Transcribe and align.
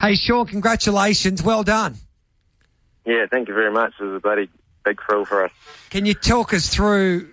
Hey, 0.00 0.14
Sean, 0.14 0.46
congratulations. 0.46 1.42
Well 1.42 1.62
done. 1.62 1.96
Yeah, 3.04 3.26
thank 3.30 3.48
you 3.48 3.54
very 3.54 3.70
much. 3.70 3.92
It 4.00 4.04
was 4.04 4.16
a 4.16 4.20
bloody 4.20 4.48
big 4.84 5.00
thrill 5.06 5.26
for 5.26 5.44
us. 5.44 5.52
Can 5.90 6.06
you 6.06 6.14
talk 6.14 6.54
us 6.54 6.68
through 6.68 7.28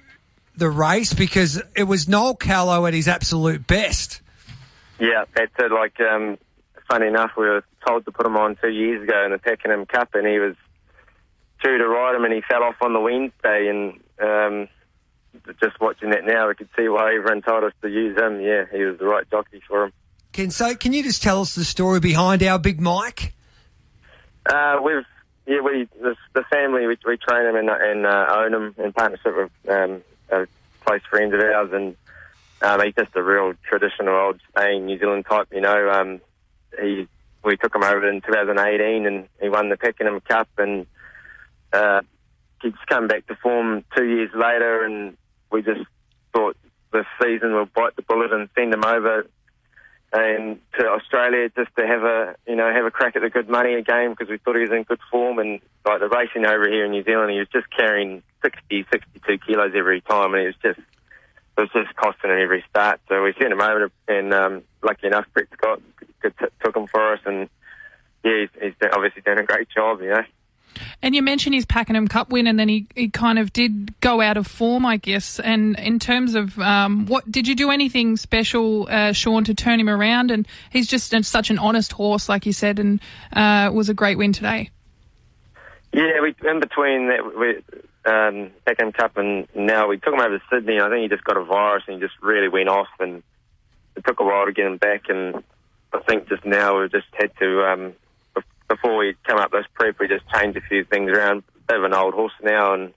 the 0.56 0.70
race? 0.70 1.14
Because 1.14 1.62
it 1.76 1.84
was 1.84 2.10
Noel 2.10 2.36
Callow 2.36 2.86
at 2.86 2.94
his 2.94 3.08
absolute 3.08 3.66
best. 3.68 4.22
Yeah, 5.00 5.24
that's 5.34 5.52
it. 5.60 5.72
Like, 5.72 6.00
um, 6.02 6.38
funny 6.90 7.08
enough, 7.08 7.32
we 7.38 7.46
were 7.46 7.64
told 7.88 8.04
to 8.06 8.12
put 8.12 8.26
him 8.26 8.36
on 8.36 8.58
two 8.62 8.70
years 8.70 9.04
ago 9.04 9.24
in 9.24 9.32
the 9.32 9.38
Pakenham 9.38 9.86
Cup, 9.86 10.10
and 10.14 10.28
he 10.28 10.40
was 10.40 10.56
due 11.64 11.78
to 11.78 11.88
ride 11.88 12.16
him, 12.16 12.26
and 12.26 12.34
he 12.34 12.42
fell 12.42 12.64
off 12.64 12.76
on 12.82 12.92
the 12.92 13.00
Wednesday. 13.00 13.70
And 13.70 14.00
um, 14.20 14.68
just 15.64 15.80
watching 15.80 16.10
that 16.10 16.26
now, 16.26 16.50
we 16.50 16.56
could 16.56 16.70
see 16.78 16.90
why 16.90 17.16
everyone 17.16 17.44
told 17.44 17.64
us 17.64 17.74
to 17.82 17.88
use 17.88 18.18
him. 18.18 18.42
Yeah, 18.42 18.66
he 18.72 18.84
was 18.84 18.98
the 19.00 19.06
right 19.06 19.30
jockey 19.30 19.62
for 19.68 19.86
him. 19.86 19.94
Can 20.34 20.52
so? 20.52 20.76
Can 20.76 20.94
you 20.94 21.04
just 21.04 21.24
tell 21.24 21.42
us 21.42 21.56
the 21.56 21.66
story 21.66 22.00
behind 22.00 22.44
our 22.44 22.60
big 22.60 22.80
Mike? 22.80 23.34
Uh, 24.46 24.80
we've 24.84 25.06
yeah, 25.48 25.62
we 25.62 25.88
the, 26.00 26.16
the 26.34 26.44
family 26.52 26.86
we, 26.88 26.98
we 27.06 27.18
train 27.18 27.48
him 27.48 27.56
and, 27.56 27.70
and 27.70 28.06
uh, 28.06 28.26
own 28.30 28.54
him 28.54 28.76
in 28.78 28.94
partnership 28.94 29.36
with 29.36 29.52
um, 29.70 30.04
a 30.30 30.48
close 30.86 31.02
friends 31.10 31.34
of 31.34 31.40
ours, 31.40 31.70
and 31.74 31.96
um, 32.62 32.82
he's 32.86 32.96
just 32.96 33.16
a 33.16 33.24
real 33.24 33.54
traditional 33.68 34.16
old 34.16 34.40
Spain 34.50 34.86
New 34.86 35.00
Zealand 35.00 35.26
type. 35.28 35.48
You 35.52 35.62
know, 35.62 35.90
um, 35.90 36.22
he 36.80 37.08
we 37.44 37.56
took 37.58 37.74
him 37.74 37.84
over 37.84 38.10
in 38.10 38.22
2018 38.22 39.06
and 39.06 39.28
he 39.42 39.48
won 39.48 39.70
the 39.70 39.78
Pakenham 39.78 40.20
Cup, 40.22 40.50
and 40.58 40.86
uh, 41.72 42.02
he's 42.62 42.74
come 42.88 43.08
back 43.08 43.26
to 43.28 43.36
form 43.36 43.86
two 43.96 44.06
years 44.06 44.32
later, 44.36 44.84
and 44.84 45.16
we 45.52 45.62
just 45.62 45.82
thought 46.34 46.58
this 46.92 47.06
season 47.22 47.54
we'll 47.54 47.66
bite 47.66 47.96
the 47.96 48.02
bullet 48.02 48.34
and 48.34 48.50
send 48.56 48.74
him 48.74 48.84
over 48.84 49.26
and 50.14 50.60
to 50.80 50.88
Australia 50.88 51.50
just 51.56 51.70
to 51.78 51.86
have 51.86 52.04
a 52.04 52.36
you 52.48 52.56
know 52.56 52.72
have 52.72 52.86
a 52.86 52.92
crack 52.92 53.16
at 53.16 53.22
the 53.22 53.30
good 53.30 53.50
money 53.50 53.74
again 53.74 54.12
because 54.12 54.30
we 54.30 54.38
thought 54.38 54.56
he 54.56 54.62
was 54.62 54.72
in 54.72 54.84
good 54.84 55.00
form. 55.12 55.40
And 55.40 55.60
like 55.86 56.00
the 56.00 56.08
racing 56.08 56.46
over 56.46 56.70
here 56.70 56.86
in 56.86 56.92
New 56.92 57.04
Zealand 57.04 57.32
he 57.32 57.40
was 57.40 57.50
just 57.50 57.70
carrying 57.70 58.24
60 58.42 58.86
62 58.92 59.38
kilos 59.40 59.74
every 59.76 60.02
time 60.02 60.34
and 60.34 60.44
it 60.44 60.48
was 60.48 60.56
just 60.64 60.80
it 60.80 61.62
was 61.62 61.70
just 61.74 61.96
costing 61.96 62.30
him 62.30 62.40
every 62.40 62.64
start. 62.70 63.02
So 63.10 63.22
we 63.24 63.34
sent 63.34 63.52
him 63.52 63.62
over 63.62 63.92
and 64.08 64.34
um, 64.34 64.64
lucky 64.82 65.08
enough 65.08 65.26
Brett 65.34 65.48
Scott 65.54 65.82
took 66.22 66.76
him 66.76 66.88
for 66.88 67.14
us. 67.14 67.20
And 67.26 67.50
yeah 68.24 68.42
he's, 68.42 68.62
he's 68.62 68.90
obviously 68.94 69.22
done 69.22 69.38
a 69.38 69.44
great 69.44 69.70
job 69.70 70.02
you 70.02 70.10
know 70.10 70.24
and 71.02 71.14
you 71.14 71.22
mentioned 71.22 71.54
his 71.54 71.66
Pakenham 71.66 72.08
Cup 72.08 72.32
win, 72.32 72.48
and 72.48 72.60
then 72.60 72.70
he, 72.70 72.88
he 72.96 73.10
kind 73.10 73.38
of 73.38 73.54
did 73.54 74.00
go 74.02 74.20
out 74.20 74.36
of 74.36 74.48
form, 74.48 74.86
I 74.86 74.98
guess. 74.98 75.40
And 75.40 75.78
in 75.80 76.00
terms 76.00 76.34
of 76.34 76.58
um, 76.60 77.06
what 77.06 77.32
did 77.32 77.48
you 77.48 77.54
do 77.54 77.70
anything 77.70 78.18
special, 78.18 78.88
uh, 78.90 79.12
Sean, 79.14 79.44
to 79.44 79.54
turn 79.54 79.80
him 79.80 79.90
around? 79.90 80.32
And 80.32 80.48
he's 80.72 80.88
just 80.88 81.14
such 81.26 81.50
an 81.52 81.60
honest 81.60 81.94
horse, 81.94 82.28
like 82.28 82.46
you 82.46 82.54
said, 82.54 82.80
and 82.80 83.00
uh, 83.34 83.70
was 83.72 83.90
a 83.90 83.94
great 83.94 84.18
win 84.18 84.34
today. 84.34 84.72
Yeah, 85.94 86.20
we 86.22 86.36
in 86.48 86.60
between 86.60 87.08
that 87.10 87.38
we, 87.38 88.12
um, 88.12 88.52
Pakenham 88.66 88.92
Cup 88.92 89.18
and 89.18 89.48
now 89.56 89.88
we 89.88 89.98
took 89.98 90.14
him 90.14 90.20
over 90.20 90.38
to 90.38 90.44
Sydney. 90.52 90.80
I 90.80 90.90
think 90.90 91.04
he 91.04 91.08
just 91.10 91.24
got 91.24 91.38
a 91.38 91.44
virus 91.44 91.84
and 91.88 91.96
he 91.96 92.06
just 92.06 92.20
really 92.22 92.50
went 92.50 92.70
off, 92.70 92.90
and 93.00 93.22
it 93.96 94.04
took 94.06 94.20
a 94.20 94.24
while 94.24 94.46
to 94.46 94.52
get 94.52 94.66
him 94.66 94.78
back. 94.78 95.10
And 95.10 95.44
I 95.94 96.00
think 96.00 96.28
just 96.28 96.44
now 96.44 96.80
we've 96.80 96.92
just 96.92 97.08
had 97.14 97.32
to. 97.40 97.66
Um, 97.66 97.94
before 98.68 98.98
we 98.98 99.16
come 99.26 99.38
up 99.38 99.52
this 99.52 99.66
prep, 99.74 100.00
we 100.00 100.08
just 100.08 100.26
changed 100.34 100.58
a 100.58 100.62
few 100.62 100.84
things 100.84 101.10
around. 101.10 101.44
Bit 101.68 101.78
of 101.78 101.84
an 101.84 101.94
old 101.94 102.14
horse 102.14 102.34
now, 102.42 102.74
and 102.74 102.94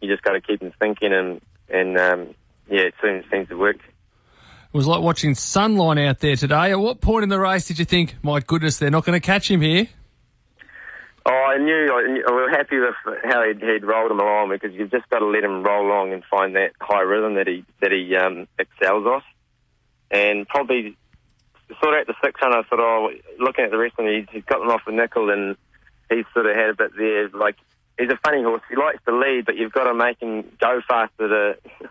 you 0.00 0.08
just 0.08 0.22
got 0.22 0.32
to 0.32 0.40
keep 0.40 0.60
him 0.60 0.72
thinking, 0.78 1.12
and 1.12 1.40
and 1.68 1.98
um, 1.98 2.34
yeah, 2.68 2.82
it 2.82 2.94
seems 3.02 3.24
seems 3.30 3.48
to 3.48 3.56
work. 3.56 3.76
It 3.76 4.76
was 4.76 4.86
like 4.86 5.00
watching 5.00 5.32
Sunline 5.32 6.06
out 6.06 6.20
there 6.20 6.36
today. 6.36 6.72
At 6.72 6.80
what 6.80 7.00
point 7.00 7.22
in 7.22 7.28
the 7.28 7.38
race 7.38 7.66
did 7.66 7.78
you 7.78 7.84
think, 7.84 8.16
my 8.22 8.40
goodness, 8.40 8.78
they're 8.78 8.90
not 8.90 9.04
going 9.04 9.18
to 9.18 9.24
catch 9.24 9.50
him 9.50 9.62
here? 9.62 9.88
Oh, 11.24 11.30
I 11.32 11.58
knew, 11.58 11.92
I 11.92 12.12
knew. 12.12 12.24
We 12.26 12.34
were 12.34 12.50
happy 12.50 12.78
with 12.78 12.94
how 13.24 13.46
he'd, 13.46 13.60
he'd 13.60 13.84
rolled 13.84 14.10
him 14.10 14.20
along 14.20 14.50
because 14.50 14.74
you've 14.74 14.90
just 14.90 15.08
got 15.10 15.20
to 15.20 15.26
let 15.26 15.44
him 15.44 15.62
roll 15.62 15.86
along 15.86 16.12
and 16.12 16.22
find 16.30 16.56
that 16.56 16.72
high 16.80 17.02
rhythm 17.02 17.34
that 17.34 17.46
he 17.46 17.64
that 17.80 17.92
he 17.92 18.16
um, 18.16 18.46
excels 18.58 19.06
off. 19.06 19.24
And 20.10 20.48
probably 20.48 20.96
sort 21.80 21.94
of 21.94 22.00
at 22.00 22.06
the 22.06 22.14
600, 22.22 22.56
I 22.56 22.62
thought, 22.62 22.80
oh, 22.80 23.10
looking 23.38 23.64
at 23.64 23.70
the 23.70 23.78
rest 23.78 23.94
of 23.98 24.06
him, 24.06 24.14
he's, 24.14 24.26
he's 24.30 24.44
them 24.44 24.70
off 24.70 24.82
the 24.86 24.92
nickel 24.92 25.30
and 25.30 25.56
he's 26.10 26.24
sort 26.32 26.46
of 26.46 26.56
had 26.56 26.70
a 26.70 26.74
bit 26.74 26.96
there. 26.96 27.28
Like, 27.28 27.56
he's 27.98 28.10
a 28.10 28.18
funny 28.24 28.42
horse. 28.42 28.62
He 28.68 28.76
likes 28.76 28.98
to 29.06 29.16
lead, 29.16 29.46
but 29.46 29.56
you've 29.56 29.72
got 29.72 29.84
to 29.84 29.94
make 29.94 30.20
him 30.20 30.44
go 30.60 30.80
faster 30.86 31.28
to. 31.28 31.58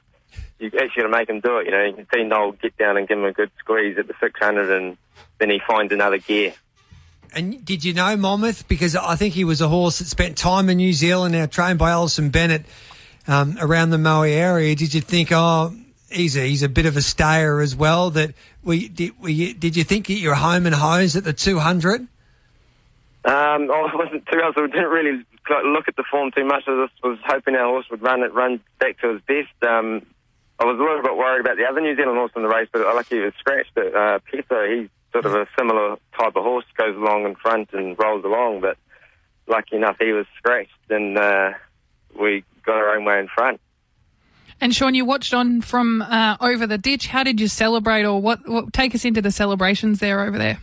You 0.60 0.72
actually 0.74 1.04
got 1.04 1.10
to 1.10 1.10
make 1.10 1.30
him 1.30 1.40
do 1.40 1.60
it. 1.60 1.66
You 1.66 1.72
know, 1.72 1.84
you 1.84 1.94
can 1.94 2.08
see 2.12 2.24
Noel 2.24 2.54
get 2.54 2.76
down 2.78 2.98
and 2.98 3.08
give 3.08 3.20
him 3.20 3.26
a 3.26 3.32
good 3.32 3.52
squeeze 3.60 3.96
at 4.00 4.08
the 4.08 4.16
600, 4.20 4.72
and 4.72 4.98
then 5.38 5.52
he 5.52 5.62
finds 5.68 5.94
another 5.94 6.18
gear. 6.18 6.56
And 7.34 7.64
did 7.64 7.84
you 7.84 7.94
know 7.94 8.18
Monmouth? 8.18 8.68
Because 8.68 8.96
I 8.96 9.16
think 9.16 9.36
he 9.36 9.44
was 9.44 9.62
a 9.62 9.68
horse 9.68 10.00
that 10.00 10.06
spent 10.06 10.36
time 10.36 10.70
in 10.70 10.78
New 10.78 10.94
Zealand, 10.94 11.34
now 11.34 11.46
trained 11.46 11.78
by 11.78 11.92
Alison 11.92 12.32
Bennett 12.32 12.66
um, 13.28 13.56
around 13.62 13.92
the 13.92 14.00
Maui 14.00 14.34
area. 14.34 14.76
Did 14.76 14.96
you 14.96 15.02
think, 15.02 15.32
oh, 15.32 15.76
he's 16.10 16.36
a, 16.36 16.42
he's 16.42 16.64
a 16.64 16.70
bit 16.70 16.88
of 16.88 16.98
a 16.98 17.04
stayer 17.04 17.62
as 17.62 17.76
well? 17.76 18.10
That 18.10 18.34
we 18.68 18.90
did, 18.90 19.14
we, 19.20 19.54
did 19.54 19.78
you 19.78 19.84
think 19.84 20.10
you 20.10 20.28
were 20.28 20.36
home 20.36 20.66
and 20.66 20.76
hose 20.76 21.16
at 21.16 21.24
the 21.24 21.34
200? 21.34 22.02
Um, 22.02 22.10
I 23.26 23.92
wasn't 23.96 24.26
too. 24.28 24.42
I 24.44 24.52
didn't 24.54 24.90
really 24.90 25.26
look 25.66 25.88
at 25.88 25.96
the 25.96 26.04
form 26.12 26.32
too 26.32 26.46
much. 26.46 26.64
I 26.68 26.86
just 26.86 27.02
was 27.04 27.18
hoping 27.26 27.56
our 27.56 27.66
horse 27.66 27.86
would 27.90 28.02
run 28.02 28.24
it, 28.24 28.34
run 28.34 28.60
back 28.80 29.00
to 29.00 29.14
his 29.14 29.22
best. 29.22 29.52
Um, 29.64 30.06
I 30.60 30.66
was 30.66 30.78
a 30.78 30.84
little 30.84 31.02
bit 31.02 31.16
worried 31.16 31.42
about 31.42 31.58
the 31.58 31.66
other 31.66 31.82
New 31.82 31.96
Zealand 31.96 32.18
horse 32.18 32.32
in 32.36 32.42
the 32.42 32.50
race, 32.50 32.68
but 32.72 32.86
I 32.86 32.94
lucky 32.94 33.16
he 33.16 33.22
was 33.22 33.34
scratched. 33.40 33.72
But 33.74 33.96
uh, 33.96 34.20
Peso, 34.30 34.68
he's 34.68 34.90
sort 35.14 35.26
of 35.26 35.34
a 35.34 35.48
similar 35.58 35.98
type 36.18 36.36
of 36.36 36.44
horse, 36.44 36.66
goes 36.78 36.96
along 36.96 37.26
in 37.26 37.36
front 37.36 37.70
and 37.74 37.98
rolls 37.98 38.26
along. 38.26 38.62
But 38.62 38.78
lucky 39.48 39.78
enough, 39.78 39.98
he 40.00 40.12
was 40.12 40.26
scratched, 40.38 40.72
and 40.90 41.18
uh, 41.18 41.52
we 42.20 42.44
got 42.66 42.76
our 42.76 42.96
own 42.96 43.06
way 43.06 43.20
in 43.20 43.28
front. 43.28 43.62
And 44.60 44.74
Sean, 44.74 44.96
you 44.96 45.06
watched 45.06 45.34
on 45.34 45.62
from 45.62 46.02
uh, 46.02 46.38
over 46.42 46.66
the 46.66 46.78
ditch. 46.78 47.08
How 47.08 47.24
did 47.24 47.40
you 47.40 47.48
celebrate, 47.48 48.06
or 48.06 48.20
what, 48.22 48.48
what? 48.48 48.74
Take 48.74 48.96
us 48.96 49.06
into 49.06 49.22
the 49.22 49.32
celebrations 49.32 50.00
there 50.00 50.22
over 50.22 50.38
there. 50.38 50.60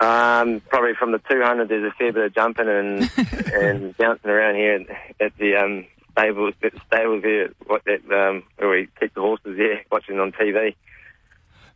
Um, 0.00 0.60
probably 0.68 0.94
from 0.94 1.10
the 1.10 1.18
200, 1.18 1.68
there's 1.68 1.90
a 1.90 1.94
fair 1.96 2.12
bit 2.12 2.24
of 2.24 2.34
jumping 2.34 2.68
and 2.68 3.10
and 3.52 3.96
bouncing 3.96 4.30
around 4.30 4.54
here 4.54 4.84
at 5.20 5.36
the 5.38 5.56
um, 5.56 5.86
stables, 6.12 6.54
at 6.62 6.72
the 6.72 6.80
stables 6.86 7.24
here, 7.24 7.52
what 7.66 7.82
that 7.84 8.04
um, 8.12 8.44
where 8.56 8.70
we 8.70 8.88
keep 9.00 9.14
the 9.14 9.20
horses 9.20 9.56
there, 9.56 9.82
watching 9.90 10.20
on 10.20 10.30
TV. 10.30 10.76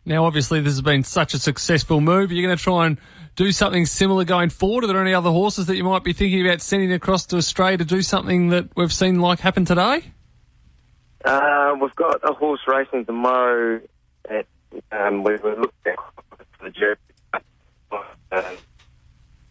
Now, 0.04 0.24
obviously, 0.24 0.60
this 0.60 0.72
has 0.72 0.82
been 0.82 1.04
such 1.04 1.34
a 1.34 1.38
successful 1.38 2.00
move. 2.00 2.30
Are 2.30 2.34
you 2.34 2.44
going 2.44 2.56
to 2.56 2.62
try 2.62 2.86
and 2.86 2.98
do 3.36 3.52
something 3.52 3.86
similar 3.86 4.24
going 4.24 4.50
forward? 4.50 4.84
Are 4.84 4.88
there 4.88 5.00
any 5.00 5.14
other 5.14 5.30
horses 5.30 5.66
that 5.66 5.76
you 5.76 5.84
might 5.84 6.02
be 6.04 6.12
thinking 6.12 6.44
about 6.44 6.60
sending 6.60 6.92
across 6.92 7.26
to 7.26 7.36
Australia 7.36 7.78
to 7.78 7.84
do 7.84 8.02
something 8.02 8.48
that 8.48 8.68
we've 8.76 8.92
seen 8.92 9.20
like 9.20 9.40
happen 9.40 9.64
today? 9.64 10.04
Uh, 11.24 11.76
we've 11.80 11.94
got 11.94 12.20
a 12.28 12.32
horse 12.32 12.60
racing 12.66 13.04
tomorrow. 13.04 13.80
At, 14.28 14.46
um, 14.90 15.22
we 15.22 15.36
were 15.36 15.56
looking 15.56 15.72
at 15.86 15.96
the 16.62 16.70
jury. 16.70 16.96
Uh, 18.30 18.42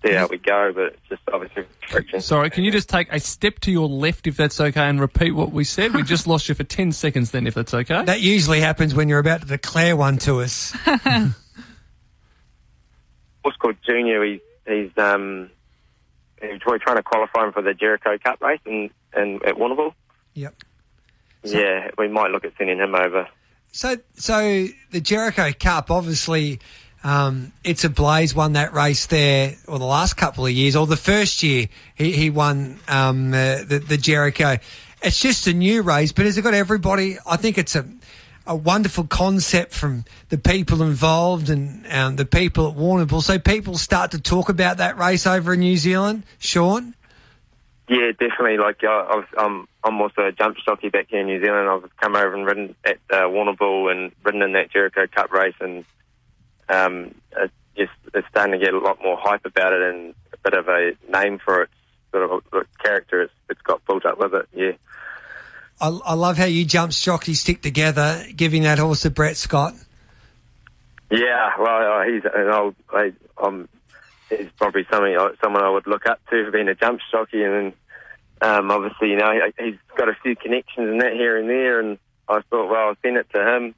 see 0.03 0.13
how 0.13 0.27
we 0.27 0.37
go, 0.37 0.71
but 0.73 0.85
it's 0.85 1.09
just 1.09 1.21
obviously 1.31 1.63
restrictions. 1.81 2.25
Sorry, 2.25 2.49
can 2.49 2.63
you 2.63 2.71
just 2.71 2.89
take 2.89 3.11
a 3.13 3.19
step 3.19 3.59
to 3.59 3.71
your 3.71 3.87
left 3.87 4.25
if 4.25 4.35
that's 4.37 4.59
okay 4.59 4.89
and 4.89 4.99
repeat 4.99 5.31
what 5.31 5.51
we 5.51 5.63
said? 5.63 5.93
We 5.93 6.03
just 6.03 6.25
lost 6.25 6.49
you 6.49 6.55
for 6.55 6.63
10 6.63 6.91
seconds 6.91 7.31
then, 7.31 7.45
if 7.45 7.53
that's 7.53 7.73
okay. 7.73 8.03
That 8.03 8.21
usually 8.21 8.61
happens 8.61 8.95
when 8.95 9.09
you're 9.09 9.19
about 9.19 9.41
to 9.41 9.47
declare 9.47 9.95
one 9.95 10.17
to 10.19 10.41
us. 10.41 10.75
horse 13.43 13.55
called 13.57 13.77
Junior. 13.85 14.23
He, 14.23 14.41
he's 14.67 14.91
um, 14.97 15.49
we're 16.41 16.79
trying 16.79 16.97
to 16.97 17.03
qualify 17.03 17.45
him 17.45 17.53
for 17.53 17.61
the 17.61 17.73
Jericho 17.73 18.17
Cup 18.17 18.41
race 18.41 18.59
in, 18.65 18.89
in 19.15 19.39
at 19.45 19.55
Warrnambool. 19.55 19.93
Yep. 20.33 20.55
So, 21.43 21.59
yeah, 21.59 21.89
we 21.97 22.07
might 22.07 22.31
look 22.31 22.45
at 22.45 22.53
sending 22.57 22.77
him 22.77 22.95
over. 22.95 23.27
So, 23.71 23.97
so 24.15 24.67
the 24.91 25.01
Jericho 25.01 25.51
Cup, 25.57 25.89
obviously, 25.89 26.59
um, 27.03 27.51
it's 27.63 27.83
a 27.83 27.89
Blaze 27.89 28.35
won 28.35 28.53
that 28.53 28.73
race 28.73 29.07
there, 29.07 29.55
or 29.67 29.79
the 29.79 29.85
last 29.85 30.17
couple 30.17 30.45
of 30.45 30.51
years, 30.51 30.75
or 30.75 30.85
the 30.85 30.97
first 30.97 31.41
year 31.41 31.67
he, 31.95 32.11
he 32.11 32.29
won 32.29 32.79
um, 32.87 33.33
uh, 33.33 33.63
the, 33.63 33.83
the 33.87 33.97
Jericho. 33.97 34.57
It's 35.01 35.19
just 35.19 35.47
a 35.47 35.53
new 35.53 35.81
race, 35.81 36.11
but 36.11 36.25
has 36.25 36.37
it 36.37 36.43
got 36.43 36.53
everybody? 36.53 37.17
I 37.25 37.37
think 37.37 37.57
it's 37.57 37.75
a 37.75 37.85
a 38.47 38.55
wonderful 38.55 39.05
concept 39.05 39.73
from 39.73 40.03
the 40.29 40.37
people 40.37 40.81
involved 40.81 41.49
and 41.49 41.85
um, 41.91 42.15
the 42.15 42.25
people 42.25 42.69
at 42.69 42.75
Warrnambool. 42.75 43.21
So 43.21 43.37
people 43.39 43.77
start 43.77 44.11
to 44.11 44.19
talk 44.19 44.49
about 44.49 44.77
that 44.77 44.97
race 44.97 45.27
over 45.27 45.53
in 45.53 45.59
New 45.59 45.77
Zealand, 45.77 46.23
Sean. 46.39 46.95
Yeah, 47.91 48.11
definitely. 48.11 48.57
Like 48.57 48.81
I, 48.85 49.21
I'm, 49.37 49.67
I'm 49.83 50.01
also 50.01 50.21
a 50.21 50.31
jump 50.31 50.55
jockey 50.65 50.87
back 50.87 51.07
here 51.09 51.19
in 51.19 51.25
New 51.25 51.41
Zealand. 51.41 51.67
I've 51.67 51.97
come 51.97 52.15
over 52.15 52.33
and 52.33 52.45
ridden 52.45 52.75
at 52.85 52.99
uh, 53.09 53.23
Warrnambool 53.23 53.91
and 53.91 54.13
ridden 54.23 54.41
in 54.41 54.53
that 54.53 54.71
Jericho 54.71 55.07
Cup 55.07 55.29
race, 55.33 55.55
and 55.59 55.83
um, 56.69 57.13
it's 57.35 57.53
just 57.75 57.91
it's 58.13 58.27
starting 58.29 58.57
to 58.57 58.65
get 58.65 58.73
a 58.73 58.79
lot 58.79 58.99
more 59.03 59.17
hype 59.19 59.45
about 59.45 59.73
it 59.73 59.81
and 59.81 60.15
a 60.31 60.37
bit 60.37 60.53
of 60.53 60.69
a 60.69 60.93
name 61.11 61.37
for 61.43 61.63
it, 61.63 61.69
sort 62.13 62.31
of 62.31 62.43
a, 62.53 62.63
character 62.81 63.23
it's, 63.23 63.33
it's 63.49 63.61
got 63.63 63.85
built 63.85 64.05
up 64.05 64.17
with 64.17 64.35
it. 64.35 64.47
Yeah. 64.53 64.71
I, 65.81 65.89
I 65.89 66.13
love 66.13 66.37
how 66.37 66.45
you 66.45 66.63
jump 66.63 66.93
jockeys 66.93 67.41
stick 67.41 67.61
together, 67.61 68.25
giving 68.33 68.63
that 68.63 68.79
horse 68.79 69.01
to 69.01 69.09
Brett 69.09 69.35
Scott. 69.35 69.73
Yeah, 71.09 71.49
well, 71.59 71.99
uh, 71.99 72.03
he's 72.05 72.23
an 72.23 72.49
old. 72.49 72.75
I, 72.93 73.11
I'm 73.37 73.67
he's 74.29 74.47
probably 74.57 74.87
something 74.89 75.17
someone 75.43 75.61
I 75.61 75.69
would 75.69 75.87
look 75.87 76.05
up 76.05 76.21
to 76.29 76.45
for 76.45 76.51
being 76.51 76.69
a 76.69 76.75
jump 76.75 77.01
jockey, 77.11 77.43
and 77.43 77.53
then 77.53 77.73
um, 78.41 78.71
obviously 78.71 79.09
you 79.11 79.17
know 79.17 79.31
he- 79.31 79.63
he's 79.63 79.79
got 79.95 80.09
a 80.09 80.15
few 80.23 80.35
connections 80.35 80.89
and 80.89 81.01
that 81.01 81.13
here 81.13 81.37
and 81.37 81.49
there, 81.49 81.79
and 81.79 81.97
I 82.27 82.41
thought 82.49 82.69
well 82.69 82.89
I'll 82.89 82.95
send 83.01 83.17
it 83.17 83.27
to 83.33 83.55
him, 83.55 83.75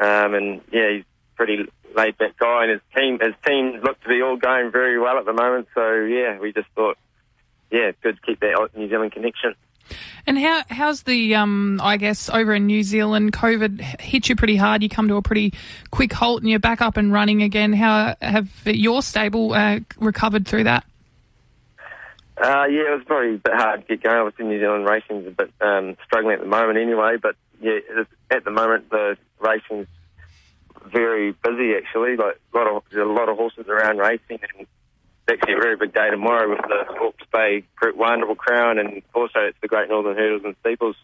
um, 0.00 0.34
and 0.34 0.60
yeah 0.72 0.90
he's 0.90 1.04
pretty 1.36 1.66
laid 1.94 2.18
back 2.18 2.36
guy, 2.38 2.64
and 2.64 2.72
his 2.72 2.80
team 2.96 3.18
his 3.20 3.34
team 3.46 3.80
look 3.82 4.00
to 4.02 4.08
be 4.08 4.22
all 4.22 4.36
going 4.36 4.70
very 4.70 4.98
well 4.98 5.18
at 5.18 5.24
the 5.24 5.32
moment, 5.32 5.68
so 5.74 5.92
yeah 6.04 6.38
we 6.38 6.52
just 6.52 6.68
thought 6.74 6.98
yeah 7.70 7.92
good 8.02 8.16
to 8.16 8.22
keep 8.22 8.40
that 8.40 8.68
New 8.76 8.88
Zealand 8.88 9.12
connection. 9.12 9.54
And 10.26 10.36
how 10.38 10.62
how's 10.68 11.02
the 11.04 11.36
um 11.36 11.80
I 11.80 11.96
guess 11.96 12.28
over 12.28 12.54
in 12.54 12.66
New 12.66 12.82
Zealand 12.82 13.32
COVID 13.32 13.80
hit 14.00 14.28
you 14.28 14.34
pretty 14.34 14.56
hard. 14.56 14.82
You 14.82 14.88
come 14.88 15.06
to 15.08 15.14
a 15.16 15.22
pretty 15.22 15.52
quick 15.92 16.12
halt 16.12 16.42
and 16.42 16.50
you're 16.50 16.58
back 16.58 16.80
up 16.80 16.96
and 16.96 17.12
running 17.12 17.42
again. 17.42 17.72
How 17.72 18.16
have 18.20 18.48
your 18.64 19.02
stable 19.02 19.52
uh, 19.52 19.80
recovered 19.98 20.46
through 20.46 20.64
that? 20.64 20.84
Uh, 22.36 22.66
yeah, 22.68 22.92
it 22.92 22.96
was 22.96 23.04
probably 23.06 23.36
a 23.36 23.38
bit 23.38 23.54
hard 23.54 23.80
to 23.80 23.96
get 23.96 24.02
going. 24.02 24.18
Obviously, 24.18 24.44
New 24.46 24.60
Zealand 24.60 24.86
racing's 24.86 25.26
a 25.26 25.30
bit 25.30 25.52
um, 25.60 25.96
struggling 26.04 26.34
at 26.34 26.40
the 26.40 26.46
moment 26.46 26.78
anyway. 26.78 27.16
But 27.20 27.36
yeah, 27.60 27.78
at 28.30 28.44
the 28.44 28.50
moment 28.50 28.90
the 28.90 29.16
racing's 29.40 29.86
very 30.92 31.32
busy 31.32 31.74
actually. 31.74 32.16
Like 32.16 32.38
a 32.52 32.56
lot 32.56 32.66
of 32.66 32.82
there's 32.90 33.06
a 33.06 33.10
lot 33.10 33.28
of 33.28 33.36
horses 33.36 33.66
around 33.68 33.98
racing, 33.98 34.40
and 34.42 34.60
it's 34.60 34.68
actually 35.28 35.54
a 35.54 35.60
very 35.60 35.76
big 35.76 35.94
day 35.94 36.10
tomorrow 36.10 36.48
with 36.50 36.60
the 36.62 36.84
Hawke's 36.98 37.24
Bay 37.32 37.64
Group 37.76 37.96
One 37.96 38.20
Double 38.20 38.34
Crown, 38.34 38.78
and 38.78 39.02
also 39.14 39.40
it's 39.40 39.58
the 39.62 39.68
Great 39.68 39.88
Northern 39.88 40.16
Hurdles 40.16 40.42
and 40.44 40.54
Steeples. 40.60 40.96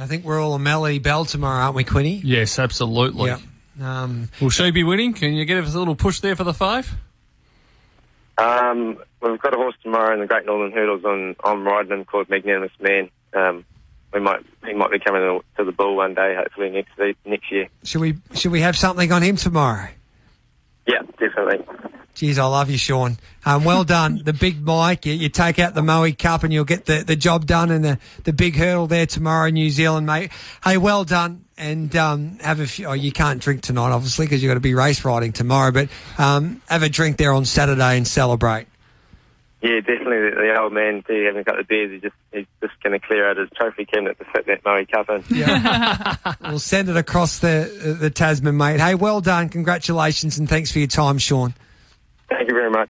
I 0.00 0.06
think 0.06 0.24
we're 0.24 0.40
all 0.40 0.54
a 0.54 0.58
Melody 0.58 0.98
Belle 0.98 1.24
tomorrow, 1.24 1.64
aren't 1.64 1.76
we, 1.76 1.84
Quinny? 1.84 2.20
Yes, 2.24 2.58
absolutely. 2.58 3.26
Yep. 3.26 3.40
Um, 3.80 4.28
Will 4.40 4.50
she 4.50 4.70
be 4.70 4.82
winning? 4.84 5.14
Can 5.14 5.34
you 5.34 5.44
give 5.44 5.64
us 5.64 5.74
a 5.74 5.78
little 5.78 5.94
push 5.94 6.20
there 6.20 6.36
for 6.36 6.44
the 6.44 6.54
five? 6.54 6.92
Um, 8.36 8.98
we've 9.22 9.40
got 9.40 9.54
a 9.54 9.56
horse 9.56 9.76
tomorrow 9.82 10.12
in 10.14 10.20
the 10.20 10.26
Great 10.26 10.46
Northern 10.46 10.72
Hurdles 10.72 11.04
on 11.04 11.64
riding 11.64 11.92
him 11.92 12.04
called 12.04 12.28
Magnanimous 12.28 12.72
Man. 12.80 13.10
Um, 13.32 13.64
we 14.12 14.20
might 14.20 14.44
he 14.64 14.72
might 14.72 14.90
be 14.92 15.00
coming 15.00 15.40
to 15.56 15.64
the 15.64 15.72
bull 15.72 15.96
one 15.96 16.14
day, 16.14 16.34
hopefully 16.36 16.70
next 16.70 16.92
next 17.26 17.50
year. 17.50 17.68
should 17.82 18.00
we 18.00 18.16
should 18.34 18.52
we 18.52 18.60
have 18.60 18.76
something 18.76 19.10
on 19.10 19.22
him 19.22 19.36
tomorrow? 19.36 19.88
Yeah, 20.86 21.02
definitely. 21.18 21.64
Jeez, 22.14 22.38
I 22.38 22.46
love 22.46 22.70
you, 22.70 22.78
Sean. 22.78 23.18
Um, 23.44 23.64
well 23.64 23.82
done. 23.82 24.20
The 24.22 24.32
big 24.32 24.64
mic, 24.64 25.04
you, 25.04 25.14
you 25.14 25.28
take 25.28 25.58
out 25.58 25.74
the 25.74 25.82
Moe 25.82 26.12
Cup 26.12 26.44
and 26.44 26.52
you'll 26.52 26.64
get 26.64 26.84
the, 26.84 27.02
the 27.02 27.16
job 27.16 27.44
done 27.44 27.72
in 27.72 27.82
the, 27.82 27.98
the 28.22 28.32
big 28.32 28.54
hurdle 28.54 28.86
there 28.86 29.06
tomorrow 29.06 29.48
in 29.48 29.54
New 29.54 29.68
Zealand, 29.70 30.06
mate. 30.06 30.30
Hey, 30.62 30.76
well 30.76 31.02
done. 31.02 31.43
And 31.56 31.94
um, 31.94 32.38
have 32.40 32.58
a 32.58 32.66
few, 32.66 32.86
oh, 32.86 32.92
you 32.94 33.12
can't 33.12 33.40
drink 33.40 33.62
tonight, 33.62 33.92
obviously, 33.92 34.26
because 34.26 34.42
you've 34.42 34.50
got 34.50 34.54
to 34.54 34.60
be 34.60 34.74
race 34.74 35.04
riding 35.04 35.32
tomorrow, 35.32 35.70
but 35.70 35.88
um, 36.18 36.60
have 36.68 36.82
a 36.82 36.88
drink 36.88 37.16
there 37.16 37.32
on 37.32 37.44
Saturday 37.44 37.96
and 37.96 38.08
celebrate. 38.08 38.66
Yeah, 39.64 39.80
definitely. 39.80 40.28
The, 40.28 40.36
the 40.36 40.60
old 40.60 40.74
man 40.74 41.02
too, 41.06 41.24
having 41.24 41.40
a 41.40 41.44
couple 41.44 41.60
of 41.60 41.68
beers, 41.68 41.90
he 41.90 41.98
just 41.98 42.14
he's 42.32 42.44
just 42.60 42.74
going 42.82 43.00
to 43.00 43.06
clear 43.06 43.30
out 43.30 43.38
his 43.38 43.48
trophy 43.56 43.86
cabinet 43.86 44.18
to 44.18 44.24
fit 44.26 44.44
that 44.44 44.62
Moe 44.62 44.84
Cup 44.84 45.08
in. 45.08 45.24
Yeah. 45.34 46.16
we'll 46.42 46.58
send 46.58 46.90
it 46.90 46.98
across 46.98 47.38
the, 47.38 47.96
the 47.98 48.10
Tasman, 48.10 48.58
mate. 48.58 48.78
Hey, 48.78 48.94
well 48.94 49.22
done. 49.22 49.48
Congratulations 49.48 50.36
and 50.38 50.50
thanks 50.50 50.70
for 50.70 50.80
your 50.80 50.88
time, 50.88 51.16
Sean. 51.16 51.54
Thank 52.28 52.48
you 52.48 52.54
very 52.54 52.70
much. 52.70 52.80